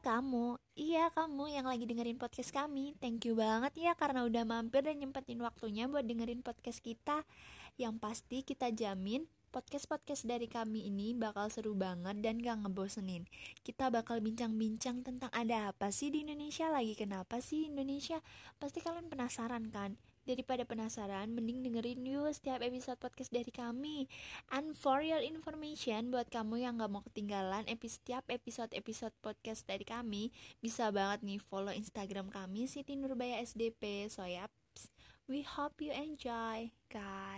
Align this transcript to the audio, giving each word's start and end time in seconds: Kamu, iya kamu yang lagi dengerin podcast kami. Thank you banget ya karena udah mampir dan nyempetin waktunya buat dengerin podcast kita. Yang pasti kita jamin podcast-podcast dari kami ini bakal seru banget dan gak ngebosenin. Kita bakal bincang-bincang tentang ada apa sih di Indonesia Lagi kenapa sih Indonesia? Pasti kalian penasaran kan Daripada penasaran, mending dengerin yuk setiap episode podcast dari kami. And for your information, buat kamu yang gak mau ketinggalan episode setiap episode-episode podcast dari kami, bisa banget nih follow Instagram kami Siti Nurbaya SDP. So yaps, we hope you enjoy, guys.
Kamu, 0.00 0.60
iya 0.76 1.08
kamu 1.08 1.48
yang 1.48 1.64
lagi 1.64 1.88
dengerin 1.88 2.20
podcast 2.20 2.52
kami. 2.52 2.92
Thank 3.00 3.24
you 3.24 3.36
banget 3.36 3.72
ya 3.80 3.92
karena 3.96 4.24
udah 4.28 4.44
mampir 4.44 4.84
dan 4.84 5.00
nyempetin 5.00 5.40
waktunya 5.40 5.88
buat 5.88 6.04
dengerin 6.04 6.44
podcast 6.44 6.84
kita. 6.84 7.24
Yang 7.80 7.94
pasti 8.00 8.44
kita 8.44 8.72
jamin 8.72 9.24
podcast-podcast 9.56 10.28
dari 10.28 10.52
kami 10.52 10.88
ini 10.92 11.16
bakal 11.16 11.48
seru 11.48 11.72
banget 11.72 12.20
dan 12.20 12.44
gak 12.44 12.68
ngebosenin. 12.68 13.24
Kita 13.64 13.88
bakal 13.88 14.20
bincang-bincang 14.20 15.00
tentang 15.00 15.32
ada 15.32 15.72
apa 15.72 15.88
sih 15.88 16.12
di 16.12 16.28
Indonesia 16.28 16.68
Lagi 16.68 16.92
kenapa 16.92 17.40
sih 17.40 17.68
Indonesia? 17.72 18.20
Pasti 18.60 18.84
kalian 18.84 19.08
penasaran 19.08 19.72
kan 19.72 19.96
Daripada 20.26 20.66
penasaran, 20.66 21.30
mending 21.32 21.62
dengerin 21.62 22.02
yuk 22.02 22.28
setiap 22.34 22.60
episode 22.66 22.98
podcast 22.98 23.30
dari 23.30 23.54
kami. 23.54 24.10
And 24.50 24.74
for 24.74 25.00
your 25.00 25.22
information, 25.22 26.10
buat 26.10 26.26
kamu 26.28 26.66
yang 26.66 26.82
gak 26.82 26.90
mau 26.90 27.06
ketinggalan 27.06 27.64
episode 27.70 27.96
setiap 27.96 28.28
episode-episode 28.28 29.14
podcast 29.22 29.64
dari 29.64 29.82
kami, 29.86 30.34
bisa 30.58 30.90
banget 30.90 31.24
nih 31.24 31.40
follow 31.40 31.72
Instagram 31.72 32.28
kami 32.28 32.68
Siti 32.68 32.94
Nurbaya 32.98 33.40
SDP. 33.42 34.06
So 34.10 34.26
yaps, 34.26 34.90
we 35.26 35.42
hope 35.46 35.78
you 35.82 35.90
enjoy, 35.94 36.70
guys. 36.90 37.36